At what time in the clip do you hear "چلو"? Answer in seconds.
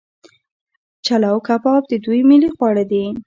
1.05-1.35